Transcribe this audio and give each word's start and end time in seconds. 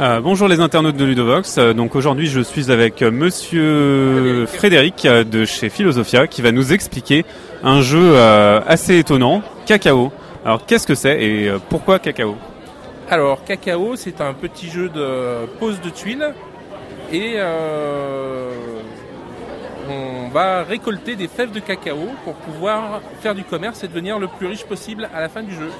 Euh, 0.00 0.20
bonjour 0.20 0.46
les 0.46 0.60
internautes 0.60 0.96
de 0.96 1.04
Ludovox. 1.04 1.58
Euh, 1.58 1.72
donc 1.72 1.96
aujourd'hui, 1.96 2.28
je 2.28 2.40
suis 2.40 2.70
avec 2.70 3.02
euh, 3.02 3.10
Monsieur 3.10 4.46
Frédéric 4.46 5.04
de 5.04 5.44
chez 5.44 5.70
Philosophia 5.70 6.28
qui 6.28 6.40
va 6.40 6.52
nous 6.52 6.72
expliquer 6.72 7.24
un 7.64 7.80
jeu 7.80 8.16
assez 8.16 8.98
étonnant, 8.98 9.42
Cacao. 9.66 10.12
Alors 10.44 10.64
qu'est-ce 10.66 10.86
que 10.86 10.94
c'est 10.94 11.20
et 11.20 11.52
pourquoi 11.68 11.98
Cacao? 11.98 12.36
Alors, 13.10 13.42
Cacao, 13.42 13.96
c'est 13.96 14.20
un 14.20 14.34
petit 14.34 14.70
jeu 14.70 14.88
de 14.88 15.46
pose 15.58 15.80
de 15.80 15.90
tuiles 15.90 16.32
et 17.12 17.38
on 19.90 20.28
va 20.28 20.62
récolter 20.62 21.16
des 21.16 21.26
fèves 21.26 21.50
de 21.50 21.60
cacao 21.60 21.96
pour 22.22 22.34
pouvoir 22.34 23.00
faire 23.20 23.34
du 23.34 23.42
commerce 23.42 23.82
et 23.82 23.88
devenir 23.88 24.20
le 24.20 24.28
plus 24.28 24.46
riche 24.46 24.64
possible 24.64 25.08
à 25.12 25.20
la 25.20 25.28
fin 25.28 25.42
du 25.42 25.54
jeu. 25.54 25.70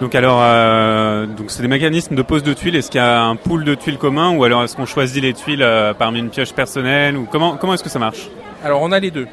Donc 0.00 0.14
alors, 0.14 0.38
euh, 0.42 1.26
donc 1.26 1.50
c'est 1.50 1.62
des 1.62 1.68
mécanismes 1.68 2.16
de 2.16 2.22
pose 2.22 2.42
de 2.42 2.52
tuiles. 2.54 2.74
Est-ce 2.74 2.90
qu'il 2.90 3.00
y 3.00 3.04
a 3.04 3.22
un 3.22 3.36
pool 3.36 3.64
de 3.64 3.74
tuiles 3.74 3.98
commun 3.98 4.30
ou 4.30 4.42
alors 4.44 4.64
est-ce 4.64 4.74
qu'on 4.74 4.86
choisit 4.86 5.22
les 5.22 5.32
tuiles 5.32 5.62
euh, 5.62 5.94
parmi 5.94 6.18
une 6.18 6.30
pioche 6.30 6.52
personnelle 6.52 7.16
ou 7.16 7.28
comment 7.30 7.56
comment 7.56 7.74
est-ce 7.74 7.84
que 7.84 7.90
ça 7.90 7.98
marche? 8.00 8.28
Alors, 8.64 8.82
on 8.82 8.90
a 8.92 8.98
les 8.98 9.10
deux. 9.10 9.28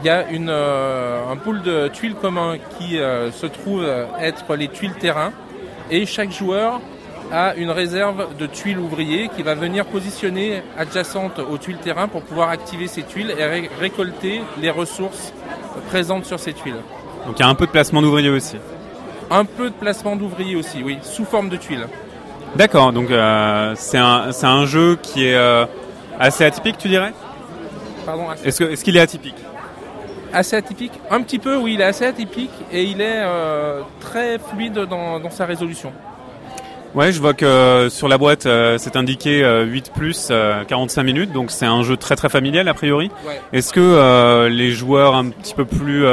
Il 0.00 0.06
y 0.06 0.10
a 0.10 0.28
une, 0.30 0.48
euh, 0.50 1.20
un 1.30 1.36
pool 1.36 1.62
de 1.62 1.88
tuiles 1.88 2.14
commun 2.14 2.56
qui 2.78 2.96
se 2.96 3.46
trouve 3.46 3.86
être 4.20 4.54
les 4.56 4.68
tuiles 4.68 4.94
terrain 4.94 5.32
et 5.90 6.06
chaque 6.06 6.32
joueur 6.32 6.80
a 7.32 7.54
une 7.54 7.70
réserve 7.70 8.36
de 8.38 8.46
tuiles 8.46 8.78
ouvriers 8.78 9.28
qui 9.34 9.42
va 9.42 9.54
venir 9.54 9.86
positionner 9.86 10.62
adjacente 10.76 11.38
aux 11.38 11.58
tuiles 11.58 11.78
terrain 11.78 12.06
pour 12.08 12.22
pouvoir 12.22 12.50
activer 12.50 12.86
ces 12.86 13.02
tuiles 13.02 13.34
et 13.38 13.44
ré- 13.44 13.70
récolter 13.80 14.42
les 14.60 14.70
ressources 14.70 15.32
présentes 15.88 16.26
sur 16.26 16.38
ces 16.38 16.52
tuiles. 16.52 16.76
Donc 17.26 17.38
il 17.38 17.40
y 17.40 17.44
a 17.44 17.48
un 17.48 17.54
peu 17.54 17.66
de 17.66 17.70
placement 17.70 18.02
d'ouvriers 18.02 18.28
aussi. 18.28 18.56
Un 19.30 19.44
peu 19.44 19.70
de 19.70 19.74
placement 19.74 20.16
d'ouvriers 20.16 20.56
aussi, 20.56 20.82
oui, 20.82 20.98
sous 21.02 21.24
forme 21.24 21.48
de 21.48 21.56
tuiles. 21.56 21.86
D'accord. 22.56 22.92
Donc 22.92 23.10
euh, 23.10 23.72
c'est 23.76 23.98
un 23.98 24.30
un 24.42 24.66
jeu 24.66 24.96
qui 25.02 25.26
est 25.26 25.34
euh, 25.34 25.66
assez 26.18 26.44
atypique, 26.44 26.78
tu 26.78 26.88
dirais? 26.88 27.12
Pardon, 28.06 28.28
assez, 28.30 28.46
Est-ce 28.46 28.84
qu'il 28.84 28.96
est 28.96 29.00
atypique? 29.00 29.36
Assez 30.32 30.56
atypique 30.56 30.92
Un 31.10 31.22
petit 31.22 31.38
peu, 31.38 31.56
oui, 31.56 31.74
il 31.74 31.80
est 31.80 31.84
assez 31.84 32.04
atypique 32.04 32.50
et 32.72 32.84
il 32.84 33.00
est 33.00 33.22
euh, 33.22 33.80
très 34.00 34.38
fluide 34.38 34.74
dans, 34.74 35.20
dans 35.20 35.30
sa 35.30 35.46
résolution. 35.46 35.92
Ouais, 36.94 37.10
je 37.10 37.20
vois 37.20 37.34
que 37.34 37.88
sur 37.90 38.06
la 38.08 38.18
boîte 38.18 38.42
c'est 38.78 38.94
indiqué 38.94 39.42
euh, 39.42 39.64
8 39.64 39.92
plus 39.92 40.28
euh, 40.30 40.62
45 40.64 41.02
minutes, 41.02 41.32
donc 41.32 41.50
c'est 41.50 41.66
un 41.66 41.82
jeu 41.82 41.96
très 41.96 42.14
très 42.14 42.28
familial 42.28 42.68
a 42.68 42.74
priori. 42.74 43.10
Ouais. 43.26 43.40
Est-ce 43.52 43.72
que 43.72 44.46
les 44.48 44.70
joueurs 44.70 45.16
un 45.16 45.30
petit 45.30 45.54
peu 45.54 45.64
plus 45.64 46.04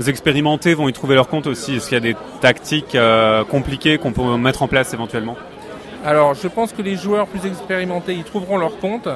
euh, 0.00 0.04
expérimentés 0.06 0.74
vont 0.74 0.88
y 0.88 0.92
trouver 0.92 1.14
leur 1.14 1.28
compte 1.28 1.46
aussi 1.46 1.76
Est-ce 1.76 1.88
qu'il 1.88 1.94
y 1.94 1.98
a 1.98 2.12
des 2.12 2.16
tactiques 2.40 2.94
euh, 2.94 3.44
compliquées 3.44 3.98
qu'on 3.98 4.12
peut 4.12 4.22
mettre 4.36 4.62
en 4.62 4.68
place 4.68 4.92
éventuellement? 4.94 5.36
Alors, 6.04 6.34
je 6.34 6.48
pense 6.48 6.72
que 6.72 6.82
les 6.82 6.96
joueurs 6.96 7.26
plus 7.26 7.46
expérimentés 7.48 8.14
y 8.14 8.22
trouveront 8.24 8.58
leur 8.58 8.78
compte 8.78 9.08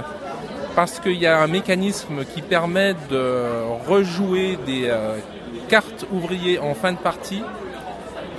parce 0.75 1.01
qu'il 1.01 1.17
y 1.19 1.27
a 1.27 1.39
un 1.41 1.47
mécanisme 1.47 2.25
qui 2.35 2.41
permet 2.41 2.95
de 3.11 3.45
rejouer 3.89 4.59
des 4.65 4.85
euh, 4.87 5.17
cartes 5.69 6.07
ouvriers 6.13 6.59
en 6.59 6.75
fin 6.75 6.93
de 6.93 6.99
partie 6.99 7.43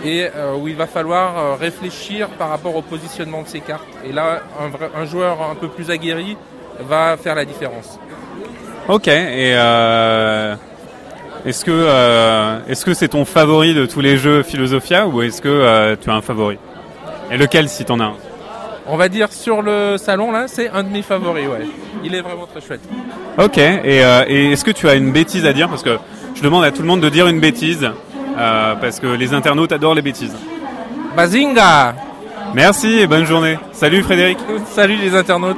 et 0.03 0.27
euh, 0.35 0.55
où 0.55 0.67
il 0.69 0.75
va 0.75 0.87
falloir 0.87 1.59
réfléchir 1.59 2.29
par 2.29 2.49
rapport 2.49 2.75
au 2.75 2.81
positionnement 2.81 3.41
de 3.43 3.47
ces 3.49 3.59
cartes. 3.59 3.83
Et 4.05 4.13
là, 4.13 4.41
un, 4.59 4.69
vrai- 4.69 4.89
un 4.95 5.05
joueur 5.05 5.41
un 5.51 5.55
peu 5.55 5.67
plus 5.67 5.91
aguerri 5.91 6.37
va 6.79 7.17
faire 7.17 7.35
la 7.35 7.43
différence. 7.45 7.99
Ok. 8.87 9.09
Et 9.09 9.53
est-ce 11.45 11.63
que 11.63 11.71
euh, 11.71 12.59
est-ce 12.67 12.85
que 12.85 12.93
c'est 12.93 13.09
ton 13.09 13.25
favori 13.25 13.73
de 13.73 13.85
tous 13.85 14.01
les 14.01 14.17
jeux 14.17 14.43
Philosophia 14.43 15.07
ou 15.07 15.21
est-ce 15.21 15.41
que 15.41 15.47
euh, 15.47 15.95
tu 15.99 16.09
as 16.09 16.13
un 16.13 16.21
favori? 16.21 16.57
Et 17.31 17.37
lequel 17.37 17.69
si 17.69 17.85
t'en 17.85 17.99
as 17.99 18.05
un? 18.05 18.13
On 18.88 18.97
va 18.97 19.07
dire 19.07 19.31
sur 19.31 19.61
le 19.61 19.97
salon 19.97 20.31
là, 20.31 20.45
c'est 20.47 20.69
un 20.69 20.83
de 20.83 20.89
mes 20.89 21.01
favoris, 21.01 21.47
ouais. 21.47 21.67
Il 22.03 22.16
est 22.16 22.22
vraiment 22.22 22.47
très 22.47 22.59
chouette. 22.59 22.81
Ok. 23.38 23.57
Et, 23.57 24.03
euh, 24.03 24.25
et 24.28 24.51
est-ce 24.51 24.66
que 24.66 24.72
tu 24.72 24.89
as 24.89 24.95
une 24.95 25.11
bêtise 25.11 25.45
à 25.45 25.53
dire? 25.53 25.69
Parce 25.69 25.83
que 25.83 25.97
je 26.35 26.41
demande 26.41 26.63
à 26.63 26.72
tout 26.72 26.81
le 26.81 26.88
monde 26.88 27.01
de 27.01 27.09
dire 27.09 27.28
une 27.28 27.39
bêtise 27.39 27.89
parce 28.79 29.01
que 29.01 29.07
les 29.07 29.33
internautes 29.33 29.73
adorent 29.73 29.95
les 29.95 30.01
bêtises. 30.01 30.33
Bazinga 31.16 31.94
Merci 32.53 32.99
et 32.99 33.07
bonne 33.07 33.25
journée. 33.25 33.59
Salut 33.73 34.01
Frédéric. 34.01 34.38
Salut 34.72 34.95
les 34.95 35.16
internautes 35.16 35.57